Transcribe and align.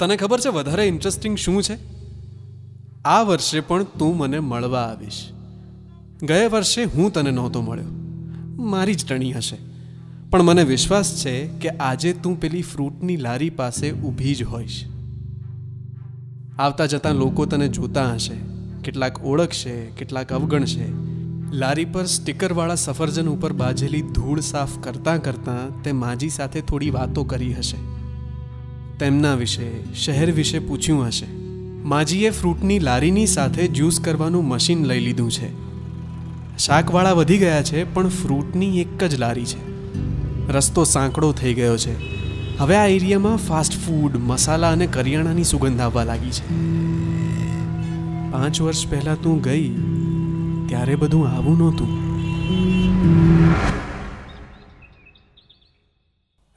તને 0.00 0.16
ખબર 0.16 0.40
છે 0.40 0.48
વધારે 0.48 0.84
ઇન્ટરેસ્ટિંગ 0.84 1.36
શું 1.36 1.62
છે? 1.62 1.78
આ 3.04 3.22
વર્ષે 3.22 3.60
પણ 3.60 3.84
તું 3.84 4.16
મને 4.16 4.40
મળવા 4.40 4.80
આવીશ. 4.80 5.28
ગયા 6.22 6.48
વર્ષે 6.48 6.84
હું 6.84 7.12
તને 7.12 7.30
નહોતો 7.30 7.62
મળ્યો. 7.62 7.86
મારી 8.62 8.94
જ 8.94 9.06
ટણી 9.06 9.32
હશે. 9.32 9.56
પણ 10.30 10.42
મને 10.42 10.62
વિશ્વાસ 10.62 11.24
છે 11.24 11.46
કે 11.46 11.68
આજે 11.68 12.12
તું 12.12 12.40
પેલી 12.40 12.62
ફ્રૂટની 12.62 13.16
લારી 13.16 13.50
પાસે 13.50 13.92
ઊભી 13.92 14.34
જ 14.34 14.42
હોઈશ. 14.42 14.84
આવતા 16.58 16.86
જતાં 16.86 17.14
લોકો 17.14 17.46
તને 17.46 17.68
જોતા 17.68 18.12
હશે. 18.14 18.34
કેટલાક 18.84 19.24
ઓળખશે, 19.24 19.86
કેટલાક 19.86 20.32
અવગણશે. 20.32 20.86
લારી 21.52 21.84
પર 21.84 22.04
સ્ટીકરવાળા 22.04 22.74
સફરજન 22.74 23.28
ઉપર 23.28 23.52
બાજેલી 23.52 24.02
ધૂળ 24.02 24.40
સાફ 24.40 24.78
કરતાં 24.78 25.22
કરતાં 25.22 25.82
તે 25.82 25.92
માજી 25.92 26.28
સાથે 26.28 26.60
થોડી 26.60 26.90
વાતો 26.90 27.24
કરી 27.24 27.54
હશે. 27.54 27.95
તેમના 28.98 29.34
વિશે, 29.34 29.94
શહેર 29.94 30.32
વિશે 30.32 30.58
પૂછ્યું 30.58 31.06
હશે. 31.06 31.26
માજીએ 31.84 32.30
ફ્રૂટની 32.30 32.78
લારીની 32.78 33.26
સાથે 33.26 33.68
જ્યુસ 33.68 34.00
કરવાનું 34.00 34.44
મશીન 34.44 34.84
લઈ 34.84 35.00
લીધું 35.00 35.30
છે. 35.30 35.66
શાકવાળા 36.58 37.12
વધી 37.12 37.38
ગયા 37.38 37.62
છે, 37.62 37.94
પણ 37.94 38.08
ફ્રૂટની 38.08 38.80
એક 38.80 39.04
જ 39.04 39.14
લારી 39.14 39.44
છે. 39.44 39.76
રસ્તો 40.52 40.84
સાંકડો 40.84 41.32
થઈ 41.32 41.54
ગયો 41.54 41.76
છે. 41.76 42.16
હવે 42.56 42.76
આ 42.76 42.86
એરિયામાં 42.86 43.36
ફાસ્ટ 43.36 43.72
ફૂડ, 43.72 44.16
મસાલા 44.16 44.70
અને 44.70 44.86
કરિયાણાની 44.86 45.44
સુગંધ 45.44 45.80
આવવા 45.80 46.04
લાગી 46.04 46.30
છે. 46.30 46.48
પાંચ 48.30 48.62
વર્ષ 48.62 48.86
પહેલાં 48.86 49.22
તું 49.22 49.42
ગઈ, 49.42 49.68
ત્યારે 50.68 50.94
બધું 50.94 51.28
આવું 51.28 51.58
નહોતું. 51.58 51.88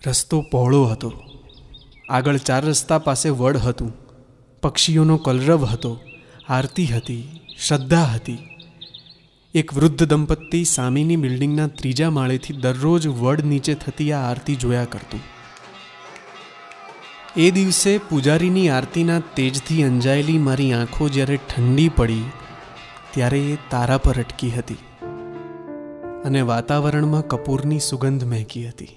રસ્તો 0.05 0.41
પહોળો 0.41 0.83
હતો. 0.83 1.13
આગળ 2.09 2.37
ચાર 2.37 2.65
રસ્તા 2.65 2.97
પાસે 2.97 3.29
વડ 3.29 3.57
હતું. 3.57 3.91
પક્ષીઓનો 4.61 5.17
કલરવ 5.17 5.65
હતો, 5.65 5.99
આરતી 6.49 6.85
હતી, 6.85 7.23
શ્રદ્ધા 7.67 8.03
હતી. 8.03 8.39
એક 9.55 9.73
વૃદ્ધ 9.73 10.03
દંપતી 10.03 10.63
સામેની 10.63 11.15
બિલ્ડિંગના 11.15 11.67
ત્રીજા 11.67 12.09
માળેથી 12.09 12.53
દરરોજ 12.53 13.07
વડ 13.07 13.45
નીચે 13.45 13.73
થતી 13.73 14.11
આ 14.11 14.21
આરતી 14.21 14.55
જોયા 14.55 14.85
કરતું. 14.85 15.21
એ 17.37 17.51
દિવસે 17.51 17.97
પૂજારીની 17.97 18.69
આરતીના 18.69 19.19
તેજથી 19.35 19.83
અંજાયેલી 19.83 20.37
મારી 20.37 20.73
આંખો 20.73 21.09
જ્યારે 21.09 21.39
ઠંડી 21.49 21.89
પડી, 21.89 22.23
ત્યારે 23.11 23.39
એ 23.39 23.57
તારા 23.71 23.97
પર 23.97 24.19
અટકી 24.19 24.49
હતી 24.49 24.77
અને 26.25 26.41
વાતાવરણમાં 26.41 27.27
કપૂરની 27.27 27.79
સુગંધ 27.79 28.23
મહેકી 28.23 28.69
હતી. 28.69 28.95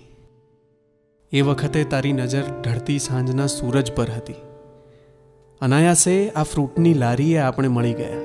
એ 1.33 1.41
વખતે 1.41 1.85
તારી 1.85 2.13
નજર 2.13 2.43
ઢળતી 2.63 2.99
સાંજના 2.99 3.47
સૂરજ 3.47 3.93
પર 3.93 4.11
હતી. 4.11 4.35
અનાયાસે 5.61 6.31
આ 6.31 6.43
ફ્રૂટની 6.43 6.95
લારીએ 6.95 7.39
આપણે 7.39 7.69
મળી 7.69 7.93
ગયા. 7.93 8.21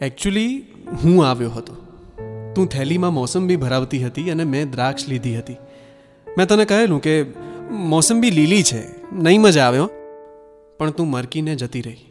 એકચ્યુઅલી 0.00 0.66
હું 1.04 1.26
આવ્યો 1.26 1.50
હતો. 1.50 1.74
તું 2.54 2.66
થેલીમાં 2.66 3.14
મોસંબી 3.14 3.56
ભરાવતી 3.56 3.98
હતી 3.98 4.30
અને 4.30 4.44
મેં 4.44 4.70
દ્રાક્ષ 4.70 5.08
લીધી 5.08 5.38
હતી. 5.38 5.56
મેં 6.38 6.46
તને 6.46 6.64
કહેલું 6.64 7.02
કે 7.02 7.26
મોસંબી 7.70 8.30
લીલી 8.30 8.62
છે, 8.62 8.82
નહીં 9.12 9.40
મજા 9.40 9.64
આવ્યો 9.64 9.90
પણ 10.78 10.90
તું 10.90 11.08
મરકીને 11.08 11.54
જતી 11.54 11.80
રહી. 11.80 12.06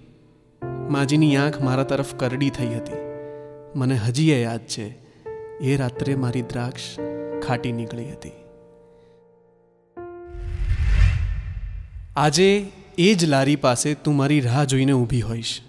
માજીની 0.90 1.36
આંખ 1.36 1.62
મારા 1.62 1.84
તરફ 1.84 2.16
કરડી 2.16 2.50
થઈ 2.50 2.68
હતી. 2.68 3.02
મને 3.76 3.96
હજી 3.96 4.30
એ 4.30 4.44
યાદ 4.44 4.60
છે, 4.60 4.98
એ 5.62 5.78
રાત્રે 5.78 6.16
મારી 6.16 6.42
દ્રાક્ષ 6.42 6.82
ખાટી 7.48 7.72
નીકળી 7.72 8.12
હતી. 8.12 8.32
આજે 12.16 12.72
એ 12.98 13.14
જ 13.14 13.26
લારી 13.26 13.56
પાસે 13.56 13.94
તું 13.94 14.16
મારી 14.16 14.40
રાહ 14.40 14.64
જોઈને 14.64 14.92
ઊભી 14.92 15.22
હોઈશ. 15.22 15.60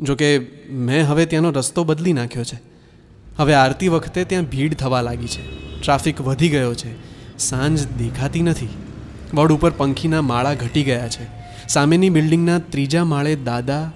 જોકે 0.00 0.38
મેં 0.70 1.08
હવે 1.08 1.26
ત્યાંનો 1.26 1.50
રસ્તો 1.50 1.84
બદલી 1.84 2.12
નાખ્યો 2.12 2.44
છે. 2.44 2.60
હવે 3.36 3.54
આરતી 3.54 3.88
વખતે 3.88 4.24
ત્યાં 4.24 4.44
ભીડ 4.44 4.74
થવા 4.74 5.00
લાગી 5.00 5.26
છે. 5.26 5.70
ટ્રાફિક 5.80 6.20
વધી 6.20 6.48
ગયો 6.48 6.74
છે. 6.74 6.94
સાંજ 7.38 7.86
દેખાતી 7.86 8.42
નથી. 8.42 8.68
વડ 9.34 9.52
ઉપર 9.52 9.70
પંખીના 9.70 10.22
માળા 10.22 10.54
ઘટી 10.54 10.82
ગયા 10.82 11.08
છે. 11.08 11.26
સામેની 11.68 12.10
બિલ્ડિંગના 12.10 12.58
ત્રીજા 12.58 13.04
માળે 13.04 13.36
દાદા 13.36 13.92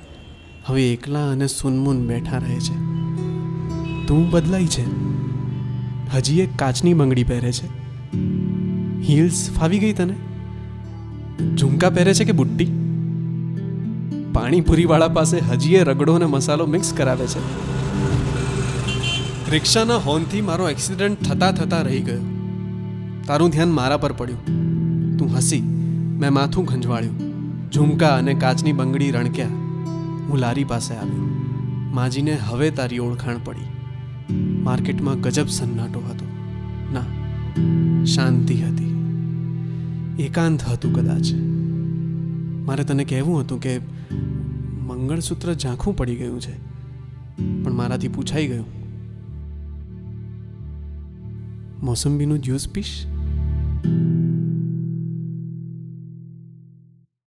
હવે 0.66 0.93
એકલા 0.93 1.31
અને 1.31 1.47
સુનમુન 1.47 2.06
બેઠા 2.06 2.38
રહે 2.38 2.60
છે. 2.60 2.75
તું 4.06 4.31
બદલાઈ 4.31 4.66
છે. 4.66 4.84
હજી 6.14 6.41
એક 6.41 6.56
કાચની 6.56 6.94
બંગડી 6.94 7.25
પહેરે 7.25 7.53
છે. 7.53 7.66
હીલ્સ 9.00 9.50
ફાવી 9.50 9.78
ગઈ 9.78 9.93
તને? 9.93 10.34
ઝુમકા 11.56 11.91
પહેરે 11.91 12.15
છે 12.15 12.25
કે 12.25 12.33
બુટ્ટી? 12.33 12.67
પાણીપુરીવાળા 14.33 15.09
પાસે 15.09 15.39
હજીએ 15.39 15.83
રગડો 15.83 16.15
અને 16.15 16.25
મસાલો 16.25 16.67
મિક્સ 16.67 16.93
કરાવે 16.93 17.27
છે. 17.27 17.75
રિક્ષાના 19.50 19.97
હોર્નથી 19.97 20.41
મારો 20.41 20.69
એક્સિડન્ટ 20.69 21.23
થતા 21.23 21.53
થતા 21.53 21.83
રહી 21.83 22.00
ગયો. 22.00 22.21
તારું 23.27 23.50
ધ્યાન 23.50 23.71
મારા 23.71 23.97
પર 23.97 24.12
પડ્યું. 24.12 24.47
તું 25.17 25.37
હસી, 25.37 25.61
મેં 26.21 26.33
માથું 26.33 26.67
ખંજવાળ્યું. 26.67 27.19
ઝુમકા 27.71 28.09
અને 28.09 28.34
કાચની 28.34 28.73
બંગડી 28.73 29.11
રણક્યા. 29.11 29.47
હું 30.28 30.39
લારી 30.39 30.65
પાસે 30.65 30.94
આવ્યો. 30.94 31.28
માજીને 31.93 32.39
હવે 32.49 32.71
તારી 32.71 32.99
ઓળખાણ 32.99 33.37
પડી. 33.44 33.67
માર્કેટમાં 34.62 35.21
ગજબ 35.21 35.47
સન્નાટો 35.49 36.00
હતો. 36.00 36.27
ના, 36.93 37.00
શાંતિ 38.05 38.55
હતી. 38.55 38.84
એકાંત 40.19 40.62
હતું 40.62 40.94
કદાચ. 40.94 41.22
મારે 42.66 42.84
તને 42.84 43.04
કહેવું 43.04 43.41
હતું 43.41 43.60
કે 43.60 43.78
મંગળસૂત્ર 44.80 45.54
ઝાંખું 45.54 45.97
પડી 45.97 46.16
ગયું 46.16 46.41
છે, 46.41 46.56
પણ 47.64 47.72
મારાથી 47.72 48.08
પૂછાઈ 48.08 48.47
ગયું. 48.47 48.66
મોસંબીનું 51.82 52.38
જ્યુસ 52.38 52.69
પીશ? 52.69 53.06